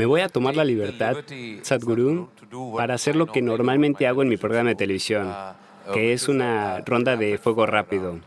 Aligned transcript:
Me 0.00 0.06
voy 0.06 0.22
a 0.22 0.30
tomar 0.30 0.56
la 0.56 0.64
libertad, 0.64 1.14
Sadhguru, 1.60 2.30
para 2.74 2.94
hacer 2.94 3.16
lo 3.16 3.26
que 3.26 3.42
normalmente 3.42 4.06
hago 4.06 4.22
en 4.22 4.30
mi 4.30 4.38
programa 4.38 4.70
de 4.70 4.74
televisión, 4.74 5.30
que 5.92 6.14
es 6.14 6.26
una 6.26 6.80
ronda 6.86 7.18
de 7.18 7.36
fuego 7.36 7.66
rápido. 7.66 8.18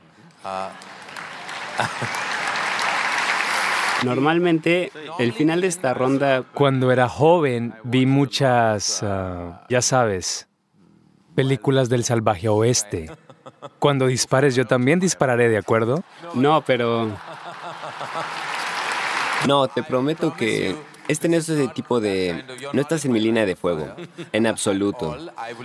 Normalmente, 4.04 4.92
el 5.18 5.34
final 5.34 5.62
de 5.62 5.68
esta 5.68 5.96
ronda... 5.96 6.44
Cuando 6.54 6.92
era 6.92 7.10
joven, 7.10 7.74
vi 7.84 8.06
muchas, 8.06 9.02
ah, 9.02 9.66
ya 9.68 9.82
sabes, 9.82 10.48
películas 11.34 11.90
del 11.90 12.04
salvaje 12.04 12.50
oeste. 12.50 13.10
Cuando 13.80 14.06
dispares, 14.06 14.54
yo 14.54 14.68
también 14.68 15.00
dispararé, 15.00 15.50
¿de 15.50 15.58
acuerdo? 15.58 16.04
No, 16.36 16.62
pero... 16.62 17.10
No, 19.48 19.68
te 19.68 19.82
prometo 19.82 20.36
que 20.36 20.93
este 21.08 21.30
no 21.30 21.38
es 21.38 21.50
ese 21.50 21.68
tipo 21.70 22.00
de... 22.00 22.44
No 22.74 22.82
estás 22.82 23.06
en 23.06 23.12
mi 23.12 23.20
línea 23.20 23.46
de 23.46 23.56
fuego, 23.56 23.96
en 24.32 24.48
absoluto. 24.48 25.18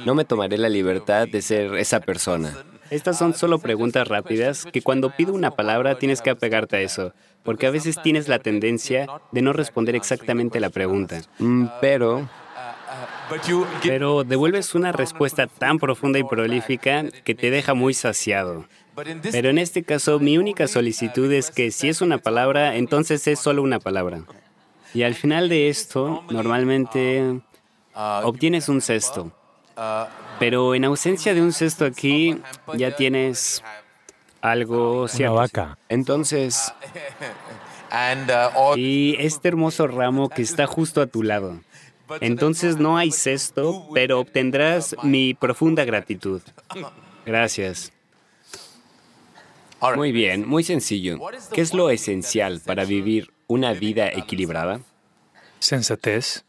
No 0.05 0.14
me 0.14 0.24
tomaré 0.24 0.59
la 0.59 0.69
libertad 0.69 1.28
de 1.28 1.42
ser 1.42 1.74
esa 1.74 2.01
persona. 2.01 2.56
Estas 2.91 3.19
son 3.19 3.34
solo 3.34 3.59
preguntas 3.59 4.09
rápidas 4.09 4.64
que 4.64 4.83
cuando 4.83 5.11
pido 5.11 5.34
una 5.34 5.51
palabra 5.51 5.98
tienes 5.98 6.23
que 6.23 6.30
apegarte 6.30 6.77
a 6.77 6.80
eso, 6.80 7.12
porque 7.42 7.66
a 7.66 7.70
veces 7.70 8.01
tienes 8.02 8.28
la 8.28 8.38
tendencia 8.38 9.06
de 9.30 9.42
no 9.42 9.52
responder 9.52 9.95
exactamente 9.95 10.61
la 10.61 10.70
pregunta. 10.70 11.20
Mm, 11.39 11.66
pero... 11.80 12.28
Pero 13.83 14.25
devuelves 14.25 14.75
una 14.75 14.91
respuesta 14.91 15.47
tan 15.47 15.78
profunda 15.78 16.19
y 16.19 16.25
prolífica 16.25 17.05
que 17.25 17.34
te 17.34 17.50
deja 17.50 17.75
muy 17.75 17.92
saciado. 17.92 18.64
Pero 19.30 19.50
en 19.50 19.59
este 19.59 19.84
caso, 19.84 20.19
mi 20.19 20.39
única 20.39 20.66
solicitud 20.66 21.30
es 21.30 21.50
que 21.50 21.70
si 21.70 21.89
es 21.89 22.00
una 22.00 22.19
palabra, 22.19 22.77
entonces 22.77 23.27
es 23.28 23.39
solo 23.39 23.62
una 23.62 23.78
palabra. 23.78 24.22
Y 24.94 25.03
al 25.03 25.14
final 25.14 25.48
de 25.48 25.69
esto, 25.69 26.25
normalmente 26.31 27.41
obtienes 27.94 28.69
un 28.69 28.81
cesto. 28.81 29.33
Pero 30.39 30.75
en 30.75 30.84
ausencia 30.84 31.34
de 31.34 31.42
un 31.42 31.53
cesto 31.53 31.84
aquí, 31.84 32.41
ya 32.75 32.94
tienes 32.97 33.62
algo 34.41 35.06
Una 35.19 35.31
vaca. 35.31 35.78
Entonces, 35.89 36.72
y 38.77 39.16
este 39.19 39.48
hermoso 39.48 39.86
ramo 39.86 40.28
que 40.28 40.42
está 40.42 40.66
justo 40.66 41.00
a 41.00 41.06
tu 41.06 41.22
lado. 41.22 41.61
Entonces 42.20 42.78
no 42.78 42.97
hay 42.97 43.11
cesto, 43.12 43.86
pero 43.92 44.20
obtendrás 44.20 44.97
mi 45.03 45.34
profunda 45.34 45.84
gratitud. 45.84 46.41
Gracias. 47.27 47.92
Muy 49.94 50.12
bien, 50.12 50.48
muy 50.48 50.64
sencillo. 50.64 51.19
¿Qué 51.53 51.61
es 51.61 51.75
lo 51.75 51.91
esencial 51.91 52.61
para 52.64 52.84
vivir 52.84 53.31
una 53.48 53.72
vida 53.72 54.08
equilibrada? 54.08 54.80
Sensatez. 55.58 56.44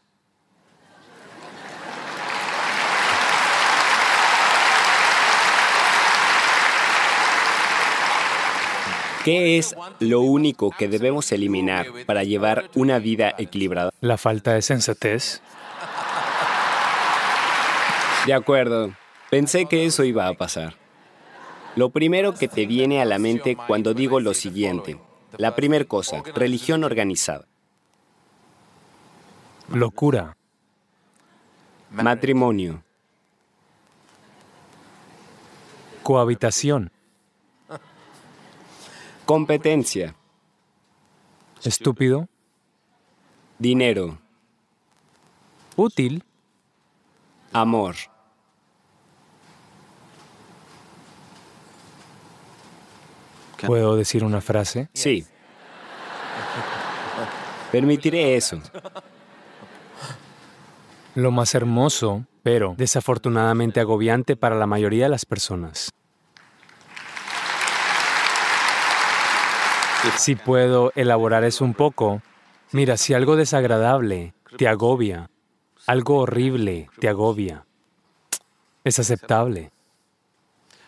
¿Qué 9.23 9.57
es 9.57 9.75
lo 9.99 10.21
único 10.21 10.71
que 10.71 10.87
debemos 10.87 11.31
eliminar 11.31 11.87
para 12.05 12.23
llevar 12.23 12.69
una 12.75 12.99
vida 12.99 13.33
equilibrada? 13.37 13.91
La 14.01 14.17
falta 14.17 14.53
de 14.53 14.61
sensatez. 14.61 15.41
De 18.25 18.33
acuerdo. 18.33 18.93
Pensé 19.29 19.65
que 19.65 19.85
eso 19.85 20.03
iba 20.03 20.27
a 20.27 20.33
pasar. 20.33 20.75
Lo 21.75 21.89
primero 21.89 22.33
que 22.33 22.47
te 22.47 22.65
viene 22.65 23.01
a 23.01 23.05
la 23.05 23.19
mente 23.19 23.55
cuando 23.55 23.93
digo 23.93 24.19
lo 24.19 24.33
siguiente. 24.33 24.99
La 25.37 25.55
primera 25.55 25.85
cosa, 25.85 26.21
religión 26.35 26.83
organizada. 26.83 27.45
Locura. 29.69 30.35
Matrimonio. 31.91 32.83
Cohabitación. 36.03 36.91
Competencia. 39.25 40.15
Estúpido. 41.63 42.27
Dinero. 43.59 44.17
Útil. 45.75 46.23
Amor. 47.53 47.95
¿Puedo 53.67 53.95
decir 53.95 54.23
una 54.23 54.41
frase? 54.41 54.89
Sí. 54.93 55.25
Permitiré 57.71 58.35
eso. 58.35 58.59
Lo 61.15 61.31
más 61.31 61.55
hermoso, 61.55 62.25
pero 62.43 62.75
desafortunadamente 62.77 63.79
agobiante 63.79 64.35
para 64.35 64.55
la 64.55 64.65
mayoría 64.65 65.05
de 65.05 65.09
las 65.09 65.25
personas. 65.25 65.91
Si 70.17 70.35
puedo 70.35 70.91
elaborar 70.95 71.43
eso 71.43 71.65
un 71.65 71.73
poco, 71.73 72.21
mira, 72.71 72.95
si 72.95 73.13
algo 73.13 73.35
desagradable 73.35 74.33
te 74.57 74.67
agobia, 74.67 75.29
algo 75.85 76.19
horrible 76.19 76.89
te 76.99 77.09
agobia, 77.09 77.65
es 78.83 78.97
aceptable. 78.97 79.71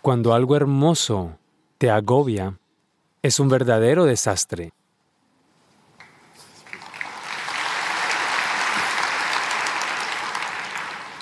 Cuando 0.02 0.34
algo 0.34 0.56
hermoso 0.56 1.38
te 1.78 1.92
agobia, 1.92 2.58
es 3.22 3.40
un 3.40 3.50
verdadero 3.50 4.06
desastre. 4.06 4.74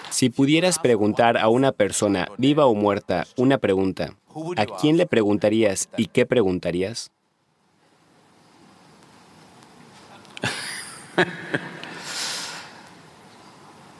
Si 0.09 0.29
pudieras 0.29 0.79
preguntar 0.79 1.37
a 1.37 1.47
una 1.49 1.71
persona, 1.71 2.27
viva 2.37 2.65
o 2.65 2.75
muerta, 2.75 3.25
una 3.37 3.57
pregunta, 3.57 4.15
¿a 4.57 4.65
quién 4.65 4.97
le 4.97 5.05
preguntarías 5.05 5.87
y 5.95 6.07
qué 6.07 6.25
preguntarías? 6.25 7.11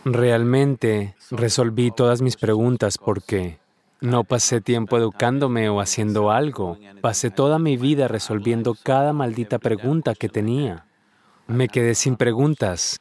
Realmente 0.06 1.16
resolví 1.32 1.92
todas 1.92 2.22
mis 2.22 2.36
preguntas 2.36 2.98
porque 2.98 3.60
no 4.02 4.24
pasé 4.24 4.62
tiempo 4.62 4.98
educándome 4.98 5.70
o 5.70 5.82
haciendo 5.82 6.32
algo. 6.32 6.78
Pasé 7.02 7.32
toda 7.32 7.60
mi 7.60 7.78
vida 7.78 8.08
resolviendo 8.08 8.76
cada 8.82 9.14
maldita 9.14 9.60
pregunta 9.60 10.16
que 10.16 10.30
tenía. 10.30 10.86
Me 11.48 11.68
quedé 11.68 11.96
sin 11.96 12.16
preguntas. 12.16 13.00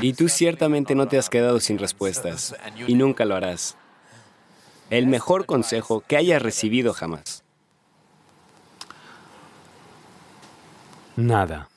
Y 0.00 0.12
tú 0.12 0.28
ciertamente 0.28 0.94
no 0.94 1.08
te 1.08 1.18
has 1.18 1.28
quedado 1.28 1.60
sin 1.60 1.78
respuestas 1.78 2.54
y 2.86 2.94
nunca 2.94 3.24
lo 3.24 3.34
harás. 3.34 3.76
El 4.90 5.06
mejor 5.06 5.46
consejo 5.46 6.02
que 6.06 6.16
hayas 6.16 6.42
recibido 6.42 6.92
jamás. 6.92 7.44
Nada. 11.16 11.68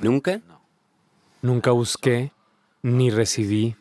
¿Nunca? 0.00 0.40
Nunca 1.42 1.70
busqué 1.72 2.32
ni 2.88 3.10
recibí. 3.10 3.76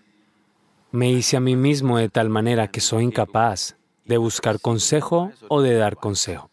Me 0.92 1.12
hice 1.12 1.38
a 1.38 1.40
mí 1.40 1.56
mismo 1.56 1.98
de 1.98 2.10
tal 2.10 2.30
manera 2.30 2.68
que 2.68 2.82
soy 2.82 3.04
incapaz 3.04 3.76
de 4.06 4.18
buscar 4.18 4.60
consejo 4.60 5.32
o 5.50 5.62
de 5.62 5.76
dar 5.76 5.98
consejo. 5.98 6.50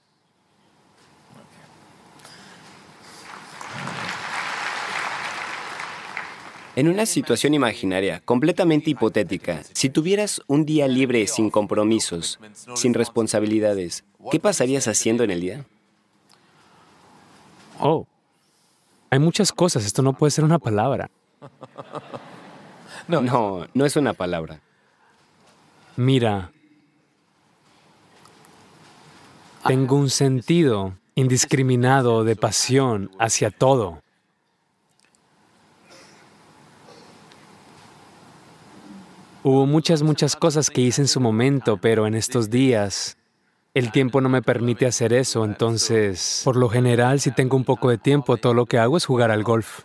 En 6.76 6.88
una 6.88 7.06
situación 7.06 7.54
imaginaria, 7.54 8.20
completamente 8.24 8.90
hipotética, 8.90 9.62
si 9.72 9.90
tuvieras 9.90 10.42
un 10.48 10.64
día 10.64 10.88
libre 10.88 11.24
sin 11.28 11.48
compromisos, 11.48 12.40
sin 12.74 12.94
responsabilidades, 12.94 14.04
¿qué 14.32 14.40
pasarías 14.40 14.88
haciendo 14.88 15.22
en 15.22 15.30
el 15.30 15.40
día? 15.40 15.64
Oh, 17.78 18.08
hay 19.08 19.20
muchas 19.20 19.52
cosas, 19.52 19.86
esto 19.86 20.02
no 20.02 20.14
puede 20.14 20.32
ser 20.32 20.42
una 20.42 20.58
palabra. 20.58 21.08
No, 23.08 23.20
no, 23.20 23.66
no 23.74 23.84
es 23.84 23.96
una 23.96 24.12
palabra. 24.12 24.60
Mira, 25.96 26.50
tengo 29.66 29.96
un 29.96 30.10
sentido 30.10 30.94
indiscriminado 31.14 32.24
de 32.24 32.36
pasión 32.36 33.10
hacia 33.18 33.50
todo. 33.50 34.02
Hubo 39.42 39.66
muchas, 39.66 40.02
muchas 40.02 40.36
cosas 40.36 40.70
que 40.70 40.80
hice 40.80 41.02
en 41.02 41.08
su 41.08 41.20
momento, 41.20 41.76
pero 41.76 42.06
en 42.06 42.14
estos 42.14 42.48
días 42.48 43.18
el 43.74 43.92
tiempo 43.92 44.20
no 44.20 44.28
me 44.28 44.40
permite 44.40 44.86
hacer 44.86 45.12
eso, 45.12 45.44
entonces, 45.44 46.40
por 46.44 46.56
lo 46.56 46.68
general, 46.68 47.20
si 47.20 47.30
tengo 47.32 47.56
un 47.56 47.64
poco 47.64 47.90
de 47.90 47.98
tiempo, 47.98 48.36
todo 48.36 48.54
lo 48.54 48.66
que 48.66 48.78
hago 48.78 48.96
es 48.96 49.04
jugar 49.04 49.30
al 49.30 49.42
golf. 49.42 49.82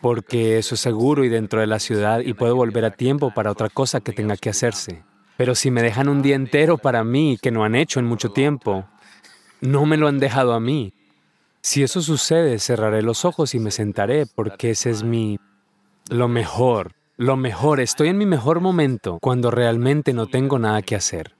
Porque 0.00 0.58
eso 0.58 0.74
es 0.74 0.80
seguro 0.80 1.24
y 1.24 1.28
dentro 1.28 1.60
de 1.60 1.66
la 1.66 1.78
ciudad 1.78 2.20
y 2.20 2.34
puedo 2.34 2.54
volver 2.54 2.84
a 2.84 2.90
tiempo 2.90 3.32
para 3.34 3.50
otra 3.50 3.68
cosa 3.68 4.00
que 4.00 4.12
tenga 4.12 4.36
que 4.36 4.50
hacerse. 4.50 5.02
Pero 5.36 5.54
si 5.54 5.70
me 5.70 5.82
dejan 5.82 6.08
un 6.08 6.22
día 6.22 6.34
entero 6.34 6.78
para 6.78 7.04
mí, 7.04 7.38
que 7.40 7.50
no 7.50 7.64
han 7.64 7.74
hecho 7.74 8.00
en 8.00 8.06
mucho 8.06 8.30
tiempo, 8.30 8.86
No 9.60 9.86
me 9.86 9.96
lo 9.96 10.06
han 10.06 10.18
dejado 10.18 10.52
a 10.52 10.60
mí. 10.60 10.92
Si 11.62 11.82
eso 11.82 12.02
sucede, 12.02 12.58
cerraré 12.58 13.02
los 13.02 13.24
ojos 13.24 13.54
y 13.54 13.58
me 13.58 13.70
sentaré 13.70 14.26
porque 14.26 14.70
ese 14.70 14.90
es 14.90 15.02
mi... 15.02 15.38
lo 16.10 16.28
mejor, 16.28 16.92
lo 17.16 17.36
mejor. 17.36 17.80
Estoy 17.80 18.08
en 18.08 18.18
mi 18.18 18.26
mejor 18.26 18.60
momento 18.60 19.18
cuando 19.20 19.50
realmente 19.50 20.12
no 20.12 20.26
tengo 20.26 20.58
nada 20.58 20.82
que 20.82 20.94
hacer. 20.94 21.35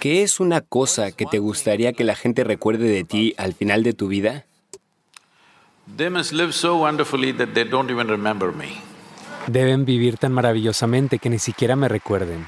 ¿Qué 0.00 0.22
es 0.22 0.40
una 0.40 0.62
cosa 0.62 1.12
que 1.12 1.26
te 1.26 1.38
gustaría 1.38 1.92
que 1.92 2.04
la 2.04 2.16
gente 2.16 2.42
recuerde 2.42 2.88
de 2.88 3.04
ti 3.04 3.34
al 3.36 3.52
final 3.52 3.82
de 3.82 3.92
tu 3.92 4.08
vida? 4.08 4.46
Deben 9.46 9.84
vivir 9.84 10.16
tan 10.16 10.32
maravillosamente 10.32 11.18
que 11.18 11.28
ni 11.28 11.38
siquiera 11.38 11.76
me 11.76 11.86
recuerden. 11.86 12.46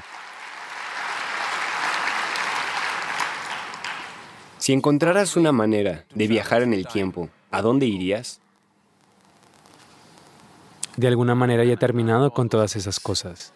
Si 4.57 4.73
encontraras 4.73 5.35
una 5.35 5.51
manera 5.51 6.05
de 6.15 6.27
viajar 6.27 6.63
en 6.63 6.73
el 6.73 6.87
tiempo, 6.87 7.29
¿a 7.51 7.61
dónde 7.61 7.85
irías? 7.85 8.39
De 10.97 11.07
alguna 11.07 11.35
manera 11.35 11.63
ya 11.65 11.73
he 11.73 11.77
terminado 11.77 12.31
con 12.31 12.49
todas 12.49 12.75
esas 12.75 12.99
cosas. 12.99 13.53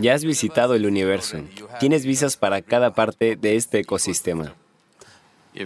Ya 0.00 0.14
has 0.14 0.24
visitado 0.24 0.74
el 0.74 0.86
universo. 0.86 1.38
Tienes 1.80 2.04
visas 2.04 2.36
para 2.36 2.62
cada 2.62 2.94
parte 2.94 3.36
de 3.36 3.56
este 3.56 3.80
ecosistema. 3.80 4.54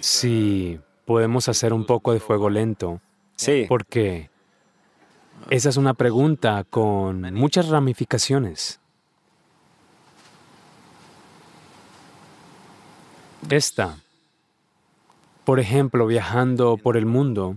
Sí, 0.00 0.78
podemos 1.04 1.48
hacer 1.48 1.72
un 1.72 1.84
poco 1.84 2.12
de 2.12 2.20
fuego 2.20 2.48
lento. 2.48 3.00
Sí. 3.36 3.66
Porque 3.68 4.30
esa 5.48 5.68
es 5.68 5.76
una 5.76 5.94
pregunta 5.94 6.64
con 6.68 7.32
muchas 7.34 7.68
ramificaciones. 7.68 8.78
Esta, 13.48 13.96
por 15.44 15.58
ejemplo, 15.58 16.06
viajando 16.06 16.76
por 16.76 16.96
el 16.96 17.06
mundo, 17.06 17.56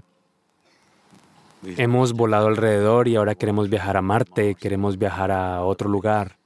hemos 1.63 2.13
volado 2.13 2.47
alrededor 2.47 3.07
y 3.07 3.15
ahora 3.15 3.35
queremos 3.35 3.69
viajar 3.69 3.97
a 3.97 4.01
Marte, 4.01 4.55
queremos 4.55 4.97
viajar 4.97 5.31
a 5.31 5.61
otro 5.61 5.89
lugar. 5.89 6.37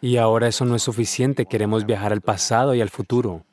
Y 0.00 0.16
ahora 0.16 0.48
eso 0.48 0.64
no 0.64 0.76
es 0.76 0.82
suficiente, 0.82 1.46
queremos 1.46 1.84
viajar 1.84 2.12
al 2.12 2.20
pasado 2.20 2.74
y 2.74 2.80
al 2.80 2.88
futuro. 2.88 3.44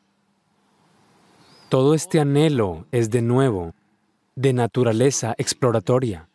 Todo 1.70 1.94
este 1.94 2.20
anhelo 2.20 2.86
es 2.92 3.10
de 3.10 3.22
nuevo 3.22 3.74
de 4.36 4.54
naturaleza 4.54 5.34
exploratoria. 5.38 6.30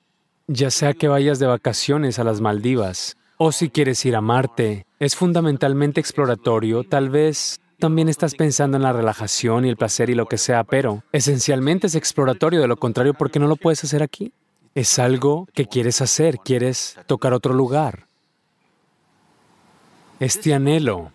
Ya 0.48 0.70
sea 0.70 0.92
que 0.92 1.08
vayas 1.08 1.38
de 1.38 1.46
vacaciones 1.46 2.18
a 2.18 2.24
las 2.24 2.40
Maldivas 2.40 3.16
o 3.44 3.50
si 3.50 3.70
quieres 3.70 4.04
ir 4.04 4.14
a 4.14 4.20
Marte, 4.20 4.86
es 5.00 5.16
fundamentalmente 5.16 5.98
exploratorio, 5.98 6.84
tal 6.84 7.10
vez 7.10 7.60
también 7.80 8.08
estás 8.08 8.36
pensando 8.36 8.76
en 8.76 8.84
la 8.84 8.92
relajación 8.92 9.64
y 9.64 9.68
el 9.68 9.76
placer 9.76 10.10
y 10.10 10.14
lo 10.14 10.26
que 10.26 10.38
sea, 10.38 10.62
pero 10.62 11.02
esencialmente 11.10 11.88
es 11.88 11.96
exploratorio, 11.96 12.60
de 12.60 12.68
lo 12.68 12.76
contrario, 12.76 13.14
¿por 13.14 13.32
qué 13.32 13.40
no 13.40 13.48
lo 13.48 13.56
puedes 13.56 13.82
hacer 13.82 14.02
aquí? 14.02 14.32
Es 14.76 15.00
algo 15.00 15.48
que 15.54 15.66
quieres 15.66 16.00
hacer, 16.00 16.38
quieres 16.38 16.96
tocar 17.06 17.32
otro 17.32 17.52
lugar. 17.52 18.06
Este 20.20 20.54
anhelo 20.54 21.10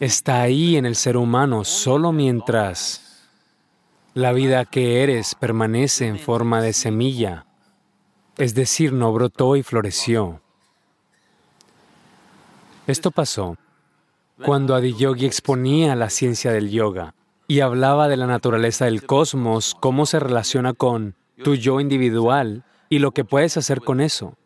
está 0.00 0.42
ahí 0.42 0.76
en 0.76 0.86
el 0.86 0.96
ser 0.96 1.16
humano 1.16 1.64
solo 1.64 2.12
mientras 2.12 3.28
la 4.14 4.32
vida 4.32 4.64
que 4.64 5.02
eres 5.02 5.34
permanece 5.34 6.06
en 6.06 6.18
forma 6.18 6.60
de 6.60 6.72
semilla, 6.72 7.46
es 8.36 8.54
decir, 8.54 8.92
no 8.92 9.12
brotó 9.12 9.56
y 9.56 9.62
floreció. 9.62 10.40
Esto 12.86 13.10
pasó 13.10 13.56
cuando 14.44 14.74
Adiyogi 14.74 15.24
exponía 15.24 15.94
la 15.94 16.10
ciencia 16.10 16.50
del 16.50 16.70
yoga 16.70 17.14
y 17.46 17.60
hablaba 17.60 18.08
de 18.08 18.16
la 18.16 18.26
naturaleza 18.26 18.86
del 18.86 19.06
cosmos, 19.06 19.76
cómo 19.78 20.04
se 20.04 20.18
relaciona 20.18 20.72
con 20.72 21.14
tu 21.44 21.54
yo 21.54 21.80
individual 21.80 22.64
y 22.88 22.98
lo 22.98 23.12
que 23.12 23.24
puedes 23.24 23.56
hacer 23.56 23.80
con 23.80 24.00
eso. 24.00 24.36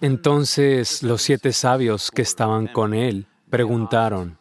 Entonces 0.00 1.02
los 1.02 1.22
siete 1.22 1.52
sabios 1.52 2.12
que 2.12 2.22
estaban 2.22 2.68
con 2.68 2.94
él 2.94 3.26
preguntaron, 3.50 4.38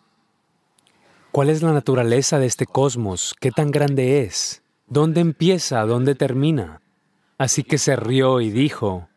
¿cuál 1.31 1.49
es 1.49 1.63
la 1.63 1.73
naturaleza 1.73 2.37
de 2.37 2.45
este 2.45 2.67
cosmos? 2.67 3.33
¿Qué 3.39 3.49
tan 3.49 3.71
grande 3.71 4.21
es? 4.21 4.61
¿Dónde 4.85 5.19
empieza? 5.19 5.83
¿Dónde 5.85 6.13
termina? 6.13 6.81
Así 7.39 7.63
que 7.63 7.79
se 7.79 7.95
rió 7.95 8.39
y 8.39 8.51
dijo, 8.51 9.09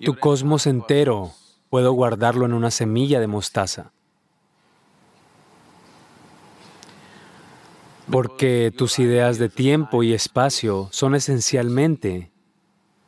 tu 0.00 0.18
cosmos 0.18 0.66
entero 0.66 1.32
puedo 1.70 1.92
guardarlo 1.92 2.44
en 2.44 2.52
una 2.52 2.70
semilla 2.70 3.18
de 3.18 3.26
mostaza. 3.26 3.92
Porque 8.10 8.72
tus 8.76 8.98
ideas 8.98 9.38
de 9.38 9.48
tiempo 9.48 10.02
y 10.02 10.12
espacio 10.12 10.88
son 10.92 11.14
esencialmente 11.14 12.30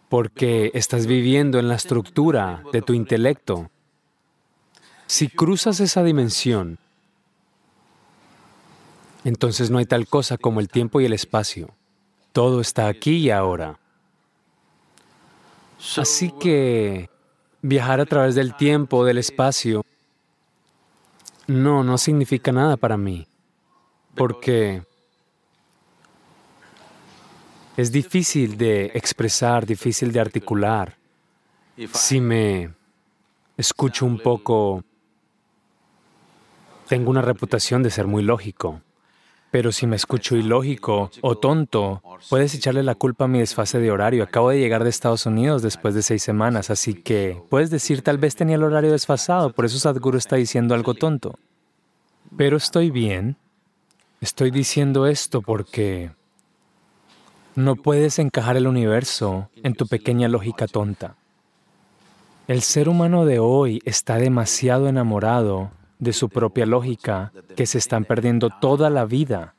porque 0.09 0.71
estás 0.75 1.07
viviendo 1.07 1.59
en 1.59 1.69
la 1.69 1.75
estructura 1.75 2.63
de 2.73 2.83
tu 2.83 2.95
intelecto. 2.95 3.71
Si 5.07 5.29
cruzas 5.29 5.81
esa 5.81 6.03
dimensión, 6.03 6.79
entonces 9.25 9.71
no 9.71 9.79
hay 9.79 9.87
tal 9.87 10.07
cosa 10.07 10.39
como 10.39 10.61
el 10.61 10.69
tiempo 10.69 11.01
y 11.01 11.05
el 11.05 11.13
espacio. 11.13 11.71
Todo 12.33 12.61
está 12.61 12.89
aquí 12.89 13.17
y 13.17 13.31
ahora. 13.31 13.79
Así 15.97 16.33
que 16.41 17.11
viajar 17.63 18.01
a 18.01 18.07
través 18.07 18.35
del 18.35 18.55
tiempo, 18.55 19.05
del 19.05 19.19
espacio, 19.19 19.85
no, 21.47 21.85
no 21.85 21.99
significa 21.99 22.53
nada 22.53 22.77
para 22.77 22.97
mí, 22.97 23.27
porque 24.15 24.83
es 27.79 27.93
difícil 27.93 28.59
de 28.59 28.87
expresar, 28.87 29.65
difícil 29.65 30.11
de 30.11 30.19
articular. 30.19 30.97
Si 31.93 32.21
me 32.21 32.75
escucho 33.57 34.05
un 34.05 34.19
poco, 34.19 34.83
tengo 36.89 37.09
una 37.09 37.23
reputación 37.23 37.85
de 37.85 37.91
ser 37.91 38.09
muy 38.09 38.25
lógico. 38.25 38.83
Pero 39.53 39.71
si 39.71 39.87
me 39.87 39.95
escucho 39.95 40.35
ilógico 40.35 41.13
o 41.21 41.39
tonto, 41.39 42.03
puedes 42.29 42.53
echarle 42.53 42.83
la 42.83 42.97
culpa 42.97 43.27
a 43.27 43.29
mi 43.29 43.39
desfase 43.39 43.79
de 43.79 43.93
horario. 43.93 44.25
Acabo 44.25 44.51
de 44.51 44.59
llegar 44.59 44.83
de 44.83 44.91
Estados 44.91 45.25
Unidos 45.25 45.63
después 45.63 45.95
de 45.95 46.03
seis 46.03 46.25
semanas, 46.25 46.71
así 46.71 46.95
que 46.95 47.41
puedes 47.49 47.71
decir 47.71 48.03
tal 48.03 48.19
vez 48.19 48.35
tenía 48.35 48.57
el 48.57 48.65
horario 48.65 48.91
desfasado, 48.91 49.53
por 49.53 49.65
eso 49.65 49.79
Sadhguru 49.79 50.19
está 50.19 50.35
diciendo 50.35 50.75
algo 50.75 50.95
tonto. 50.95 51.39
Pero 52.37 52.57
estoy 52.57 52.91
bien. 52.91 53.37
Estoy 54.21 54.51
diciendo 54.51 55.07
esto 55.07 55.43
porque 55.43 56.18
no 57.59 57.75
puedes 57.75 58.21
encajar 58.21 58.57
el 58.57 58.69
universo 58.69 59.51
en 59.65 59.75
tu 59.75 59.89
pequeña 59.89 60.29
lógica 60.29 60.69
tonta. 60.69 61.17
El 62.47 62.63
ser 62.63 62.89
humano 62.89 63.25
de 63.25 63.41
hoy 63.41 63.83
está 63.85 64.15
demasiado 64.15 64.87
enamorado 64.87 65.73
de 65.99 66.13
su 66.13 66.29
propia 66.29 66.67
lógica 66.67 67.33
que 67.57 67.67
se 67.67 67.79
están 67.79 68.05
perdiendo 68.05 68.51
toda 68.61 68.91
la 68.91 69.07
vida. 69.07 69.55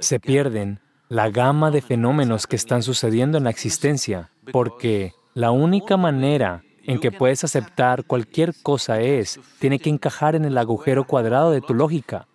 Se 0.00 0.18
pierden 0.18 0.80
la 1.08 1.30
gama 1.30 1.70
de 1.70 1.80
fenómenos 1.80 2.48
que 2.48 2.56
están 2.56 2.82
sucediendo 2.82 3.38
en 3.38 3.44
la 3.44 3.50
existencia, 3.50 4.30
porque 4.50 5.12
la 5.32 5.52
única 5.52 5.96
manera 5.96 6.64
en 6.82 6.98
que 6.98 7.12
puedes 7.12 7.44
aceptar 7.44 8.02
cualquier 8.04 8.52
cosa 8.64 9.00
es, 9.00 9.38
tiene 9.60 9.78
que 9.78 9.90
encajar 9.90 10.34
en 10.34 10.44
el 10.44 10.58
agujero 10.58 11.04
cuadrado 11.04 11.52
de 11.52 11.60
tu 11.60 11.72
lógica. 11.72 12.26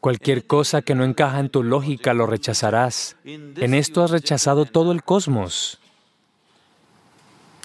Cualquier 0.00 0.46
cosa 0.46 0.80
que 0.80 0.94
no 0.94 1.04
encaja 1.04 1.40
en 1.40 1.50
tu 1.50 1.62
lógica 1.62 2.14
lo 2.14 2.26
rechazarás. 2.26 3.16
En 3.24 3.74
esto 3.74 4.02
has 4.02 4.10
rechazado 4.10 4.64
todo 4.64 4.92
el 4.92 5.02
cosmos. 5.02 5.78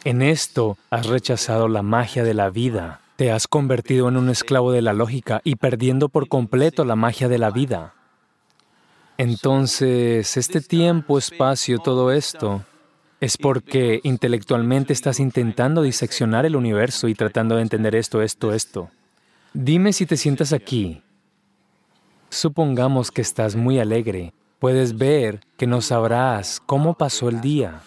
En 0.03 0.21
esto 0.21 0.77
has 0.89 1.07
rechazado 1.07 1.69
la 1.69 1.81
magia 1.81 2.23
de 2.23 2.33
la 2.33 2.49
vida. 2.49 2.99
Te 3.15 3.31
has 3.31 3.47
convertido 3.47 4.09
en 4.09 4.17
un 4.17 4.29
esclavo 4.29 4.73
de 4.73 4.81
la 4.81 4.91
lógica 4.91 5.39
y 5.45 5.55
perdiendo 5.55 6.09
por 6.09 6.27
completo 6.27 6.83
la 6.83 6.97
magia 6.97 7.29
de 7.29 7.37
la 7.37 7.51
vida. 7.51 7.93
Entonces, 9.17 10.35
este 10.35 10.59
tiempo, 10.59 11.17
espacio, 11.17 11.79
todo 11.79 12.11
esto, 12.11 12.65
es 13.21 13.37
porque 13.37 14.01
intelectualmente 14.03 14.91
estás 14.91 15.21
intentando 15.21 15.81
diseccionar 15.81 16.45
el 16.45 16.57
universo 16.57 17.07
y 17.07 17.15
tratando 17.15 17.55
de 17.55 17.61
entender 17.61 17.95
esto, 17.95 18.21
esto, 18.21 18.53
esto. 18.53 18.89
Dime 19.53 19.93
si 19.93 20.05
te 20.05 20.17
sientas 20.17 20.51
aquí 20.51 21.01
Supongamos 22.29 23.11
que 23.11 23.21
estás 23.21 23.55
muy 23.55 23.79
alegre. 23.79 24.33
Puedes 24.59 24.97
ver 24.97 25.41
que 25.57 25.67
no 25.67 25.81
sabrás 25.81 26.61
cómo 26.65 26.95
pasó 26.95 27.29
el 27.29 27.41
día. 27.41 27.81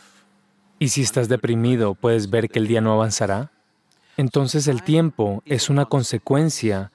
Y 0.78 0.88
si 0.88 1.02
estás 1.02 1.28
deprimido, 1.28 1.94
puedes 1.94 2.30
ver 2.30 2.48
que 2.48 2.58
el 2.58 2.68
día 2.68 2.80
no 2.80 2.92
avanzará. 2.92 3.50
Entonces 4.16 4.68
el 4.68 4.82
tiempo 4.82 5.42
es 5.44 5.70
una 5.70 5.86
consecuencia 5.86 6.92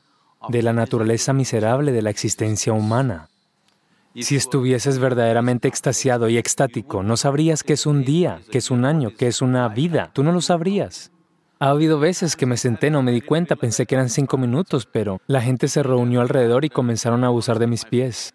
de 0.49 0.61
la 0.61 0.73
naturaleza 0.73 1.33
miserable 1.33 1.91
de 1.91 2.01
la 2.01 2.09
existencia 2.09 2.73
humana. 2.73 3.29
Si 4.15 4.35
estuvieses 4.35 4.99
verdaderamente 4.99 5.67
extasiado 5.67 6.29
y 6.29 6.37
extático, 6.37 7.01
no 7.01 7.17
sabrías 7.17 7.63
qué 7.63 7.73
es 7.73 7.85
un 7.87 8.03
día, 8.03 8.41
qué 8.51 8.59
es 8.59 8.69
un 8.69 8.85
año, 8.85 9.11
qué 9.17 9.27
es 9.27 9.41
una 9.41 9.67
vida. 9.69 10.11
Tú 10.13 10.23
no 10.23 10.31
lo 10.31 10.41
sabrías. 10.41 11.11
Ha 11.63 11.69
habido 11.69 11.97
veces 11.97 12.35
que 12.35 12.45
me 12.45 12.57
senté, 12.57 12.91
no 12.91 13.01
me 13.03 13.13
di 13.13 13.21
cuenta, 13.21 13.55
pensé 13.55 13.85
que 13.85 13.95
eran 13.95 14.09
cinco 14.09 14.37
minutos, 14.37 14.85
pero 14.85 15.21
la 15.27 15.39
gente 15.39 15.69
se 15.69 15.81
reunió 15.81 16.19
alrededor 16.19 16.65
y 16.65 16.69
comenzaron 16.69 17.23
a 17.23 17.27
abusar 17.27 17.57
de 17.57 17.67
mis 17.67 17.85
pies. 17.85 18.33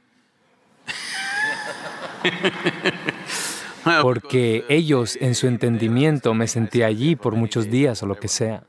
Porque 4.00 4.64
ellos, 4.70 5.18
en 5.20 5.34
su 5.34 5.46
entendimiento, 5.46 6.32
me 6.32 6.48
sentí 6.48 6.82
allí 6.82 7.16
por 7.16 7.34
muchos 7.34 7.68
días 7.68 8.02
o 8.02 8.06
lo 8.06 8.16
que 8.16 8.28
sea. 8.28 8.62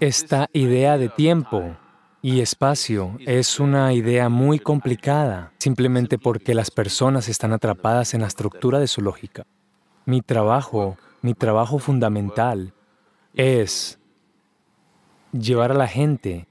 Esta 0.00 0.48
idea 0.54 0.96
de 0.96 1.10
tiempo 1.10 1.76
y 2.22 2.40
espacio 2.40 3.18
es 3.26 3.60
una 3.60 3.92
idea 3.92 4.30
muy 4.30 4.58
complicada, 4.58 5.52
simplemente 5.58 6.16
porque 6.16 6.54
las 6.54 6.70
personas 6.70 7.28
están 7.28 7.52
atrapadas 7.52 8.14
en 8.14 8.22
la 8.22 8.28
estructura 8.28 8.80
de 8.80 8.86
su 8.88 9.02
lógica. 9.02 9.44
Mi 10.06 10.22
trabajo, 10.22 10.96
mi 11.20 11.34
trabajo 11.34 11.78
fundamental 11.78 12.72
es 13.36 13.98
llevar 15.32 15.70
a 15.70 15.74
la 15.74 15.86
gente 15.86 16.48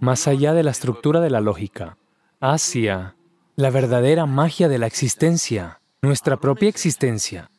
más 0.00 0.28
allá 0.28 0.54
de 0.54 0.62
la 0.62 0.70
estructura 0.70 1.20
de 1.20 1.30
la 1.30 1.40
lógica, 1.40 1.96
hacia 2.40 3.16
la 3.56 3.70
verdadera 3.70 4.26
magia 4.26 4.68
de 4.68 4.78
la 4.78 4.86
existencia, 4.86 5.80
nuestra 6.02 6.36
propia 6.36 6.68
existencia. 6.68 7.50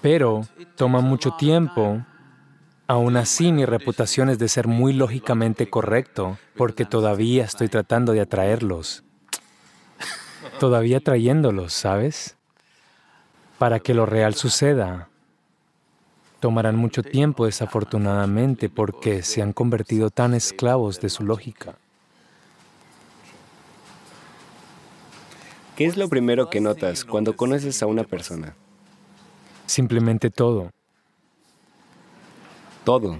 Pero 0.00 0.46
toma 0.76 1.00
mucho 1.00 1.32
tiempo 1.32 2.02
Aún 2.90 3.16
así, 3.16 3.52
mi 3.52 3.64
reputación 3.66 4.30
es 4.30 4.40
de 4.40 4.48
ser 4.48 4.66
muy 4.66 4.92
lógicamente 4.92 5.70
correcto, 5.70 6.38
porque 6.56 6.84
todavía 6.84 7.44
estoy 7.44 7.68
tratando 7.68 8.10
de 8.10 8.20
atraerlos. 8.20 9.04
Todavía 10.58 10.96
atrayéndolos, 10.96 11.72
¿sabes? 11.72 12.36
Para 13.58 13.78
que 13.78 13.94
lo 13.94 14.06
real 14.06 14.34
suceda. 14.34 15.09
Tomarán 16.40 16.76
mucho 16.76 17.02
tiempo, 17.02 17.44
desafortunadamente, 17.44 18.70
porque 18.70 19.22
se 19.22 19.42
han 19.42 19.52
convertido 19.52 20.10
tan 20.10 20.32
esclavos 20.34 21.00
de 21.00 21.10
su 21.10 21.22
lógica. 21.22 21.76
¿Qué 25.76 25.84
es 25.86 25.96
lo 25.96 26.08
primero 26.08 26.50
que 26.50 26.60
notas 26.60 27.04
cuando 27.04 27.36
conoces 27.36 27.82
a 27.82 27.86
una 27.86 28.04
persona? 28.04 28.54
Simplemente 29.66 30.30
todo. 30.30 30.70
Todo. 32.84 33.18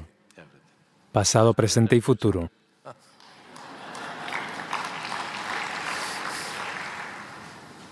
Pasado, 1.12 1.54
presente 1.54 1.96
y 1.96 2.00
futuro. 2.00 2.50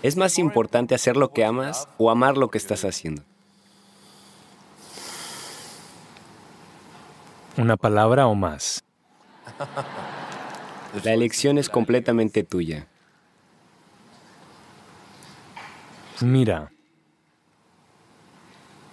¿Es 0.01 0.15
más 0.15 0.39
importante 0.39 0.95
hacer 0.95 1.17
lo 1.17 1.33
que 1.33 1.43
amas 1.43 1.87
o 1.97 2.09
amar 2.09 2.37
lo 2.37 2.49
que 2.49 2.57
estás 2.57 2.85
haciendo? 2.85 3.28
Una 7.59 7.75
palabra 7.75 8.25
o 8.27 8.35
más. 8.35 8.85
La 11.03 11.13
elección 11.13 11.57
es 11.57 11.67
completamente 11.67 12.41
tuya. 12.43 12.87
Mira, 16.21 16.71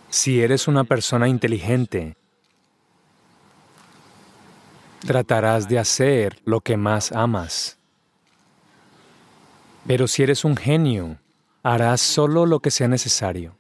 si 0.09 0.43
eres 0.43 0.67
una 0.67 0.83
persona 0.83 1.29
inteligente, 1.29 2.17
tratarás 5.07 5.69
de 5.69 5.79
hacer 5.79 6.41
lo 6.45 6.61
que 6.61 6.77
más 6.77 7.13
amas. 7.13 7.79
Pero 9.87 10.09
si 10.09 10.25
eres 10.25 10.45
un 10.45 10.57
genio, 10.57 11.21
harás 11.63 12.01
solo 12.01 12.47
lo 12.47 12.59
que 12.59 12.73
sea 12.73 12.89
necesario. 12.89 13.57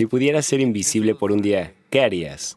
Si 0.00 0.06
pudieras 0.06 0.46
ser 0.46 0.60
invisible 0.60 1.14
por 1.14 1.30
un 1.30 1.42
día, 1.42 1.74
¿qué 1.90 2.02
harías? 2.02 2.56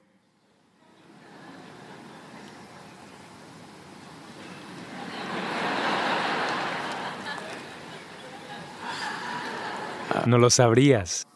No 10.25 10.37
lo 10.37 10.49
sabrías. 10.49 11.27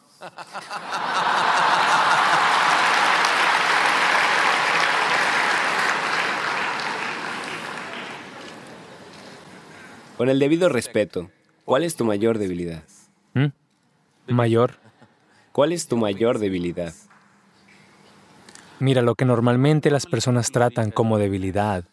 Con 10.16 10.30
el 10.30 10.40
debido 10.40 10.70
respeto, 10.70 11.30
¿cuál 11.66 11.84
es 11.84 11.98
tu 11.98 12.06
mayor 12.06 12.38
debilidad? 12.38 12.86
¿Mm? 13.34 13.48
¿Mayor? 14.30 14.87
¿Cuál 15.58 15.72
es 15.72 15.88
tu 15.88 15.98
mayor 15.98 16.38
debilidad? 16.38 16.94
Mira, 18.78 19.02
lo 19.02 19.16
que 19.16 19.26
normalmente 19.26 19.90
las 19.90 20.06
personas 20.06 20.52
tratan 20.52 20.92
como 20.92 21.18
debilidad 21.18 21.84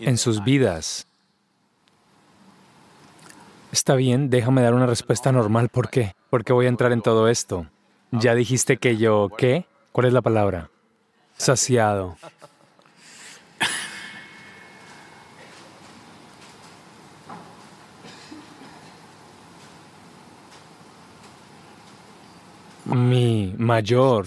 en 0.00 0.18
sus 0.18 0.42
vidas 0.42 1.06
Está 3.70 3.94
bien, 3.94 4.30
déjame 4.30 4.62
dar 4.62 4.74
una 4.74 4.86
respuesta 4.86 5.30
normal. 5.30 5.68
¿Por 5.68 5.90
qué? 5.90 6.16
¿Por 6.28 6.42
qué 6.42 6.52
voy 6.52 6.66
a 6.66 6.70
entrar 6.70 6.90
en 6.90 7.02
todo 7.02 7.28
esto? 7.28 7.68
Ya 8.10 8.34
dijiste 8.34 8.78
que 8.78 8.96
yo, 8.96 9.30
¿qué? 9.38 9.64
¿Cuál 9.92 10.08
es 10.08 10.12
la 10.12 10.20
palabra? 10.20 10.68
Saciado. 11.36 12.16
Mi 22.92 23.54
mayor 23.56 24.26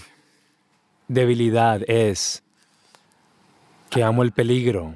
debilidad 1.08 1.88
es 1.88 2.42
que 3.92 4.04
amo 4.04 4.24
el 4.24 4.32
peligro. 4.32 4.96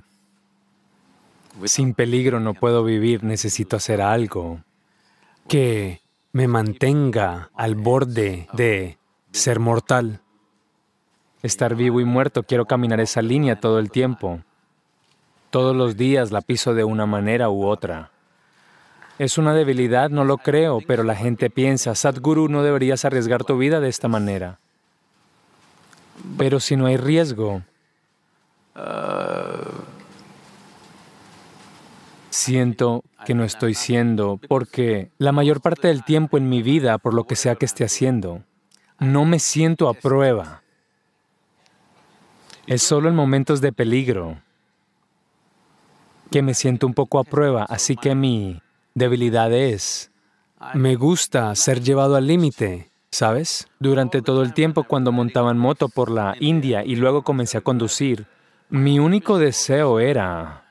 Sin 1.66 1.94
peligro 1.94 2.40
no 2.40 2.56
puedo 2.56 2.84
vivir, 2.84 3.24
necesito 3.24 3.76
hacer 3.76 4.02
algo 4.02 4.64
que 5.48 6.02
me 6.32 6.48
mantenga 6.48 7.52
al 7.54 7.76
borde 7.76 8.48
de 8.54 8.98
ser 9.32 9.60
mortal. 9.60 10.22
Estar 11.44 11.76
vivo 11.76 12.02
y 12.02 12.06
muerto, 12.06 12.42
quiero 12.42 12.66
caminar 12.66 13.00
esa 13.00 13.22
línea 13.22 13.60
todo 13.60 13.78
el 13.78 13.92
tiempo. 13.92 14.40
Todos 15.52 15.76
los 15.76 15.96
días 15.96 16.32
la 16.32 16.42
piso 16.42 16.74
de 16.74 16.86
una 16.86 17.06
manera 17.06 17.52
u 17.52 17.68
otra. 17.68 18.10
Es 19.20 19.38
una 19.38 19.54
debilidad, 19.54 20.10
no 20.10 20.24
lo 20.24 20.38
creo, 20.38 20.80
pero 20.88 21.04
la 21.04 21.16
gente 21.16 21.52
piensa, 21.52 21.94
Sadhguru, 21.94 22.48
no 22.48 22.64
deberías 22.64 23.06
arriesgar 23.06 23.44
tu 23.44 23.58
vida 23.58 23.80
de 23.80 23.90
esta 23.90 24.08
manera. 24.08 24.60
Pero 26.38 26.60
si 26.60 26.76
no 26.76 26.88
hay 26.88 26.98
riesgo, 26.98 27.62
Siento 32.30 33.04
que 33.26 33.34
no 33.34 33.44
estoy 33.44 33.74
siendo 33.74 34.40
porque 34.48 35.10
la 35.18 35.32
mayor 35.32 35.62
parte 35.62 35.88
del 35.88 36.04
tiempo 36.04 36.38
en 36.38 36.48
mi 36.48 36.62
vida, 36.62 36.98
por 36.98 37.14
lo 37.14 37.26
que 37.26 37.36
sea 37.36 37.56
que 37.56 37.66
esté 37.66 37.84
haciendo, 37.84 38.44
no 39.00 39.26
me 39.26 39.40
siento 39.40 39.90
a 39.90 39.94
prueba. 39.94 40.62
Es 42.68 42.84
solo 42.84 43.10
en 43.10 43.16
momentos 43.16 43.62
de 43.62 43.74
peligro 43.74 44.38
que 46.32 46.44
me 46.44 46.54
siento 46.54 46.86
un 46.86 46.94
poco 46.94 47.20
a 47.20 47.24
prueba, 47.24 47.66
así 47.68 47.96
que 47.96 48.14
mi 48.14 48.62
debilidad 48.94 49.54
es, 49.54 50.12
me 50.74 50.96
gusta 50.96 51.56
ser 51.56 51.82
llevado 51.82 52.16
al 52.16 52.28
límite, 52.28 52.90
¿sabes? 53.12 53.68
Durante 53.80 54.22
todo 54.22 54.44
el 54.44 54.54
tiempo 54.54 54.84
cuando 54.84 55.12
montaba 55.12 55.52
en 55.52 55.58
moto 55.58 55.90
por 55.90 56.12
la 56.12 56.36
India 56.40 56.84
y 56.84 56.96
luego 56.96 57.24
comencé 57.24 57.58
a 57.58 57.62
conducir, 57.62 58.28
mi 58.70 59.00
único 59.00 59.40
deseo 59.40 60.00
era 60.00 60.66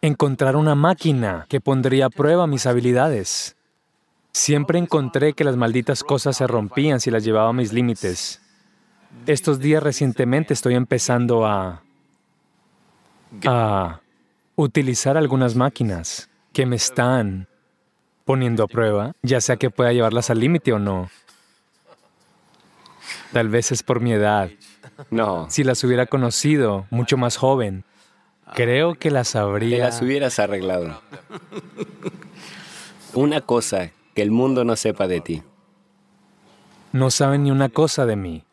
encontrar 0.00 0.56
una 0.56 0.74
máquina 0.74 1.46
que 1.48 1.60
pondría 1.60 2.06
a 2.06 2.10
prueba 2.10 2.46
mis 2.46 2.66
habilidades. 2.66 3.56
Siempre 4.32 4.78
encontré 4.78 5.32
que 5.32 5.44
las 5.44 5.56
malditas 5.56 6.04
cosas 6.04 6.36
se 6.36 6.46
rompían 6.46 7.00
si 7.00 7.10
las 7.10 7.24
llevaba 7.24 7.48
a 7.48 7.54
mis 7.54 7.72
límites. 7.72 8.40
Estos 9.26 9.58
días 9.58 9.82
recientemente 9.82 10.54
estoy 10.54 10.74
empezando 10.74 11.46
a, 11.46 11.82
a 13.44 14.00
utilizar 14.56 15.16
algunas 15.16 15.56
máquinas 15.56 16.28
que 16.56 16.64
me 16.64 16.76
están 16.76 17.48
poniendo 18.24 18.64
a 18.64 18.66
prueba, 18.66 19.12
ya 19.20 19.42
sea 19.42 19.58
que 19.58 19.68
pueda 19.68 19.92
llevarlas 19.92 20.30
al 20.30 20.40
límite 20.40 20.72
o 20.72 20.78
no. 20.78 21.10
Tal 23.30 23.50
vez 23.50 23.72
es 23.72 23.82
por 23.82 24.00
mi 24.00 24.14
edad. 24.14 24.48
No. 25.10 25.50
Si 25.50 25.64
las 25.64 25.84
hubiera 25.84 26.06
conocido 26.06 26.86
mucho 26.88 27.18
más 27.18 27.36
joven, 27.36 27.84
Creo 28.54 28.94
que 28.94 29.10
las 29.10 29.36
habría... 29.36 29.76
Te 29.76 29.82
las 29.82 30.00
hubieras 30.00 30.38
arreglado. 30.38 31.02
Una 33.12 33.42
cosa 33.42 33.90
que 34.14 34.22
el 34.22 34.30
mundo 34.30 34.64
no 34.64 34.76
sepa 34.76 35.08
de 35.08 35.20
ti. 35.20 35.42
No 36.92 37.10
saben 37.10 37.42
ni 37.42 37.50
una 37.50 37.68
cosa 37.68 38.06
de 38.06 38.16
mí. 38.16 38.44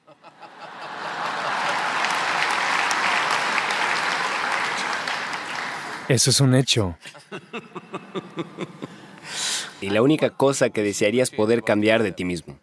Eso 6.08 6.30
es 6.30 6.42
un 6.42 6.56
hecho. 6.56 6.98
Y 9.82 9.90
la 9.90 10.02
única 10.02 10.30
cosa 10.30 10.70
que 10.70 10.82
desearías 10.82 11.30
poder 11.30 11.64
cambiar 11.64 12.04
de 12.04 12.12
ti 12.12 12.24
mismo. 12.24 12.58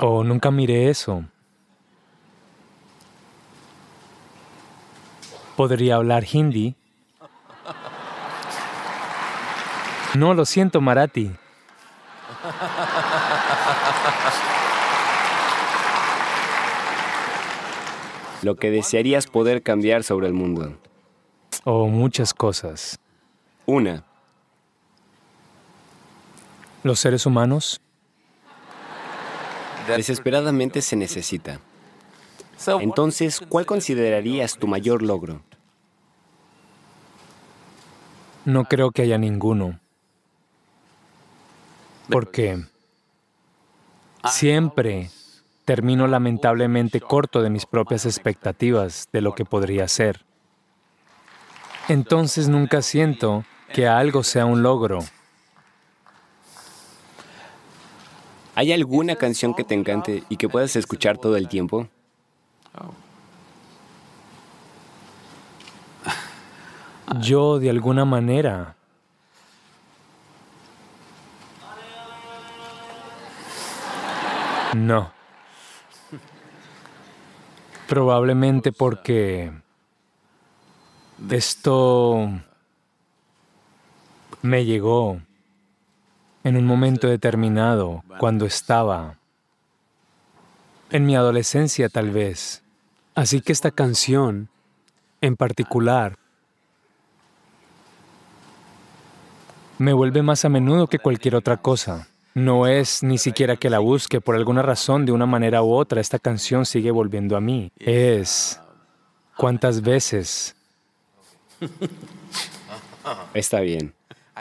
Oh, 0.00 0.24
nunca 0.24 0.50
miré 0.50 0.88
eso. 0.88 1.24
Podría 5.56 5.96
hablar 5.96 6.24
hindi. 6.32 6.74
No, 10.14 10.34
lo 10.34 10.44
siento, 10.44 10.80
Marathi. 10.80 11.30
Lo 18.42 18.56
que 18.56 18.70
desearías 18.70 19.26
poder 19.26 19.62
cambiar 19.62 20.02
sobre 20.02 20.26
el 20.26 20.32
mundo. 20.32 20.78
Oh, 21.64 21.86
muchas 21.88 22.32
cosas. 22.32 22.98
Una, 23.66 24.04
Los 26.82 26.98
seres 26.98 27.26
humanos, 27.26 27.80
desesperadamente 29.86 30.80
se 30.82 30.96
necesita. 30.96 31.60
Entonces, 32.80 33.40
¿cuál 33.48 33.66
considerarías 33.66 34.56
tu 34.56 34.66
mayor 34.66 35.02
logro? 35.02 35.42
no 38.44 38.64
creo 38.64 38.90
que 38.90 39.02
haya 39.02 39.18
ninguno. 39.18 39.78
Porque 42.08 42.64
siempre 44.24 45.10
termino 45.70 46.08
lamentablemente 46.08 47.00
corto 47.00 47.42
de 47.42 47.48
mis 47.48 47.64
propias 47.64 48.04
expectativas 48.04 49.08
de 49.12 49.20
lo 49.20 49.36
que 49.36 49.44
podría 49.44 49.86
ser. 49.86 50.24
Entonces 51.86 52.48
nunca 52.48 52.82
siento 52.82 53.44
que 53.72 53.86
algo 53.86 54.24
sea 54.24 54.46
un 54.46 54.64
logro. 54.64 54.98
¿Hay 58.56 58.72
alguna 58.72 59.14
canción 59.14 59.54
que 59.54 59.62
te 59.62 59.76
encante 59.76 60.24
y 60.28 60.38
que 60.38 60.48
puedas 60.48 60.74
escuchar 60.74 61.18
todo 61.18 61.36
el 61.36 61.46
tiempo? 61.46 61.86
Yo, 67.20 67.60
de 67.60 67.70
alguna 67.70 68.04
manera, 68.04 68.74
no. 74.74 75.19
Probablemente 77.90 78.70
porque 78.70 79.50
esto 81.28 82.30
me 84.42 84.64
llegó 84.64 85.20
en 86.44 86.56
un 86.56 86.66
momento 86.66 87.08
determinado, 87.08 88.04
cuando 88.20 88.46
estaba 88.46 89.18
en 90.90 91.04
mi 91.04 91.16
adolescencia 91.16 91.88
tal 91.88 92.12
vez. 92.12 92.62
Así 93.16 93.40
que 93.40 93.50
esta 93.50 93.72
canción, 93.72 94.48
en 95.20 95.34
particular, 95.34 96.16
me 99.78 99.92
vuelve 99.92 100.22
más 100.22 100.44
a 100.44 100.48
menudo 100.48 100.86
que 100.86 101.00
cualquier 101.00 101.34
otra 101.34 101.56
cosa. 101.56 102.06
No 102.34 102.66
es 102.66 103.02
ni 103.02 103.18
siquiera 103.18 103.56
que 103.56 103.70
la 103.70 103.80
busque, 103.80 104.20
por 104.20 104.36
alguna 104.36 104.62
razón, 104.62 105.04
de 105.04 105.12
una 105.12 105.26
manera 105.26 105.62
u 105.62 105.72
otra, 105.72 106.00
esta 106.00 106.18
canción 106.18 106.64
sigue 106.64 106.90
volviendo 106.90 107.36
a 107.36 107.40
mí. 107.40 107.72
Es 107.78 108.60
cuántas 109.36 109.82
veces. 109.82 110.54
Está 113.34 113.60
bien. 113.60 113.94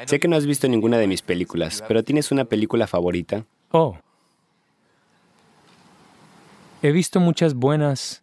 Sé 0.06 0.20
que 0.20 0.28
no 0.28 0.36
has 0.36 0.46
visto 0.46 0.68
ninguna 0.68 0.98
de 0.98 1.08
mis 1.08 1.22
películas, 1.22 1.84
pero 1.88 2.04
¿tienes 2.04 2.32
una 2.32 2.46
película 2.46 2.88
favorita? 2.88 3.44
Oh. 3.72 3.98
He 6.82 6.92
visto 6.92 7.20
muchas 7.20 7.54
buenas 7.56 8.22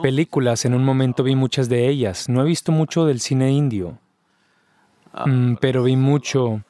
películas, 0.00 0.64
en 0.64 0.74
un 0.74 0.84
momento 0.84 1.22
vi 1.22 1.36
muchas 1.36 1.68
de 1.68 1.88
ellas. 1.88 2.28
No 2.28 2.40
he 2.42 2.44
visto 2.44 2.72
mucho 2.72 3.04
del 3.04 3.20
cine 3.20 3.52
indio, 3.52 3.98
Mm, 5.26 5.56
pero 5.60 5.82
vi 5.84 5.96
mucho, 5.96 6.62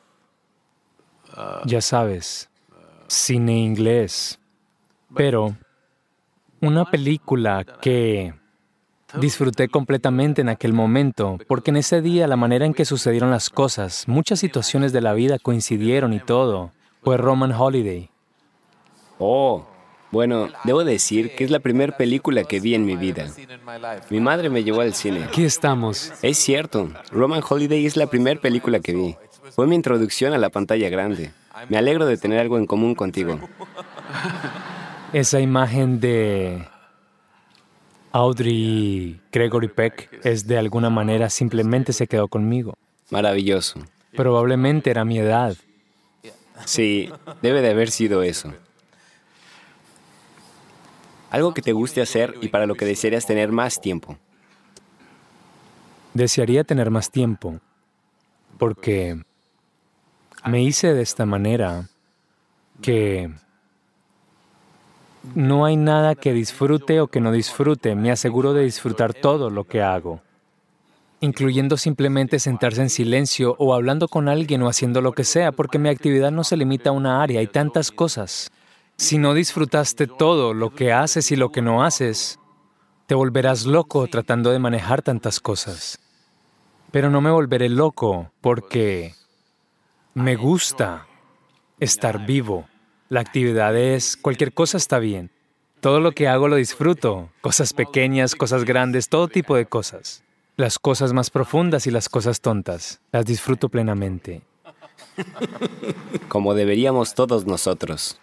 ya 1.64 1.80
sabes, 1.80 2.50
cine 3.06 3.58
inglés. 3.58 4.38
Pero 5.14 5.54
una 6.60 6.84
película 6.84 7.64
que 7.80 8.34
disfruté 9.20 9.68
completamente 9.68 10.40
en 10.40 10.48
aquel 10.48 10.72
momento, 10.72 11.38
porque 11.46 11.70
en 11.70 11.76
ese 11.76 12.00
día 12.00 12.26
la 12.26 12.36
manera 12.36 12.64
en 12.64 12.74
que 12.74 12.84
sucedieron 12.84 13.30
las 13.30 13.50
cosas, 13.50 14.08
muchas 14.08 14.40
situaciones 14.40 14.92
de 14.92 15.00
la 15.00 15.12
vida 15.12 15.38
coincidieron 15.38 16.12
y 16.12 16.20
todo, 16.20 16.72
fue 17.02 17.16
Roman 17.16 17.52
Holiday. 17.52 18.10
Oh, 19.18 19.66
bueno, 20.10 20.48
debo 20.64 20.84
decir 20.84 21.34
que 21.34 21.44
es 21.44 21.50
la 21.50 21.60
primera 21.60 21.96
película 21.96 22.44
que 22.44 22.60
vi 22.60 22.74
en 22.74 22.84
mi 22.84 22.96
vida. 22.96 23.26
Mi 24.10 24.20
madre 24.20 24.50
me 24.50 24.62
llevó 24.62 24.82
al 24.82 24.94
cine. 24.94 25.24
aquí 25.24 25.44
estamos. 25.44 26.12
Es 26.22 26.38
cierto, 26.38 26.90
Roman 27.10 27.42
Holiday 27.48 27.86
es 27.86 27.96
la 27.96 28.06
primera 28.06 28.40
película 28.40 28.80
que 28.80 28.94
vi. 28.94 29.16
Fue 29.54 29.66
mi 29.66 29.76
introducción 29.76 30.32
a 30.32 30.38
la 30.38 30.48
pantalla 30.48 30.88
grande. 30.88 31.30
Me 31.68 31.76
alegro 31.76 32.06
de 32.06 32.16
tener 32.16 32.40
algo 32.40 32.56
en 32.56 32.66
común 32.66 32.94
contigo. 32.94 33.38
Esa 35.12 35.40
imagen 35.40 36.00
de 36.00 36.66
Audrey 38.12 39.20
Gregory 39.30 39.68
Peck 39.68 40.20
es 40.24 40.46
de 40.46 40.56
alguna 40.56 40.88
manera 40.88 41.28
simplemente 41.28 41.92
se 41.92 42.06
quedó 42.06 42.28
conmigo. 42.28 42.78
Maravilloso. 43.10 43.80
Probablemente 44.16 44.90
era 44.90 45.04
mi 45.04 45.18
edad. 45.18 45.54
Sí, 46.64 47.10
debe 47.42 47.60
de 47.60 47.70
haber 47.70 47.90
sido 47.90 48.22
eso. 48.22 48.54
Algo 51.30 51.52
que 51.52 51.60
te 51.60 51.72
guste 51.72 52.00
hacer 52.00 52.34
y 52.40 52.48
para 52.48 52.66
lo 52.66 52.74
que 52.74 52.86
desearías 52.86 53.26
tener 53.26 53.52
más 53.52 53.80
tiempo. 53.80 54.16
Desearía 56.14 56.64
tener 56.64 56.90
más 56.90 57.10
tiempo 57.10 57.58
porque 58.58 59.22
me 60.44 60.62
hice 60.62 60.94
de 60.94 61.02
esta 61.02 61.26
manera 61.26 61.88
que 62.80 63.30
no 65.34 65.64
hay 65.64 65.76
nada 65.76 66.14
que 66.14 66.32
disfrute 66.32 67.00
o 67.00 67.06
que 67.06 67.20
no 67.20 67.32
disfrute. 67.32 67.94
Me 67.94 68.10
aseguro 68.10 68.52
de 68.52 68.64
disfrutar 68.64 69.14
todo 69.14 69.50
lo 69.50 69.64
que 69.64 69.82
hago, 69.82 70.20
incluyendo 71.20 71.76
simplemente 71.76 72.38
sentarse 72.38 72.82
en 72.82 72.90
silencio 72.90 73.54
o 73.58 73.74
hablando 73.74 74.08
con 74.08 74.28
alguien 74.28 74.62
o 74.62 74.68
haciendo 74.68 75.00
lo 75.00 75.12
que 75.12 75.24
sea, 75.24 75.52
porque 75.52 75.78
mi 75.78 75.88
actividad 75.88 76.32
no 76.32 76.44
se 76.44 76.56
limita 76.56 76.90
a 76.90 76.94
una 76.94 77.22
área, 77.22 77.40
hay 77.40 77.46
tantas 77.46 77.90
cosas. 77.90 78.50
Si 78.96 79.18
no 79.18 79.34
disfrutaste 79.34 80.06
todo 80.06 80.54
lo 80.54 80.74
que 80.74 80.92
haces 80.92 81.30
y 81.30 81.36
lo 81.36 81.50
que 81.50 81.62
no 81.62 81.84
haces, 81.84 82.38
te 83.06 83.14
volverás 83.14 83.64
loco 83.64 84.06
tratando 84.08 84.50
de 84.50 84.58
manejar 84.58 85.02
tantas 85.02 85.40
cosas. 85.40 85.98
Pero 86.90 87.10
no 87.10 87.20
me 87.20 87.30
volveré 87.30 87.68
loco 87.68 88.30
porque 88.40 89.14
me 90.14 90.36
gusta 90.36 91.06
estar 91.80 92.26
vivo. 92.26 92.68
La 93.08 93.20
actividad 93.20 93.76
es, 93.76 94.16
cualquier 94.16 94.52
cosa 94.52 94.76
está 94.76 94.98
bien. 94.98 95.30
Todo 95.80 96.00
lo 96.00 96.12
que 96.12 96.28
hago 96.28 96.48
lo 96.48 96.56
disfruto. 96.56 97.30
Cosas 97.40 97.72
pequeñas, 97.72 98.34
cosas 98.34 98.64
grandes, 98.64 99.08
todo 99.08 99.28
tipo 99.28 99.56
de 99.56 99.66
cosas. 99.66 100.22
Las 100.56 100.78
cosas 100.78 101.12
más 101.12 101.30
profundas 101.30 101.86
y 101.86 101.90
las 101.90 102.08
cosas 102.08 102.40
tontas. 102.40 103.00
Las 103.10 103.24
disfruto 103.24 103.68
plenamente. 103.68 104.42
Como 106.28 106.54
deberíamos 106.54 107.14
todos 107.14 107.46
nosotros. 107.46 108.20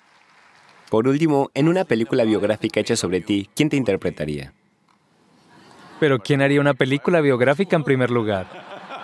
Por 0.89 1.07
último, 1.07 1.51
en 1.53 1.67
una 1.67 1.85
película 1.85 2.23
biográfica 2.23 2.79
hecha 2.79 2.95
sobre 2.95 3.21
ti, 3.21 3.49
¿quién 3.55 3.69
te 3.69 3.77
interpretaría? 3.77 4.53
Pero 5.99 6.19
¿quién 6.19 6.41
haría 6.41 6.61
una 6.61 6.73
película 6.73 7.19
biográfica 7.21 7.75
en 7.75 7.83
primer 7.83 8.09
lugar? 8.09 8.47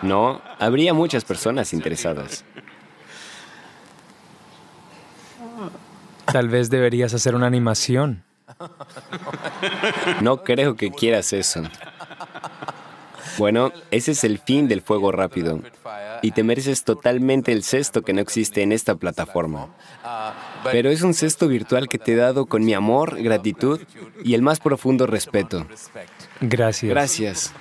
No, 0.02 0.42
habría 0.60 0.94
muchas 0.94 1.26
personas 1.26 1.74
interesadas. 1.74 2.46
Tal 6.32 6.50
vez 6.50 6.70
deberías 6.70 7.14
hacer 7.14 7.36
una 7.36 7.48
animación. 7.48 8.24
No 10.22 10.44
creo 10.44 10.76
que 10.76 10.92
quieras 10.92 11.34
eso. 11.34 11.64
Bueno, 13.38 13.72
ese 13.92 14.12
es 14.12 14.24
el 14.24 14.40
fin 14.40 14.68
del 14.68 14.82
fuego 14.82 15.12
rápido. 15.12 15.60
Y 16.22 16.32
te 16.32 16.44
mereces 16.44 16.84
totalmente 16.84 17.52
el 17.52 17.64
cesto 17.64 18.02
que 18.02 18.14
no 18.14 18.22
existe 18.22 18.62
en 18.62 18.72
esta 18.72 18.96
plataforma. 18.96 19.68
Pero 20.64 20.90
es 20.90 21.02
un 21.02 21.14
cesto 21.14 21.48
virtual 21.48 21.90
que 21.90 22.00
te 22.00 22.14
he 22.14 22.16
dado 22.16 22.46
con 22.46 22.64
mi 22.64 22.74
amor, 22.74 23.22
gratitud 23.22 23.82
y 24.24 24.34
el 24.34 24.42
más 24.42 24.60
profundo 24.60 25.06
respeto. 25.06 25.68
Gracias. 26.42 26.90
Gracias. 26.90 27.54